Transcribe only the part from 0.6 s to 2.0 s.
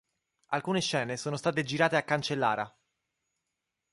scene sono state girate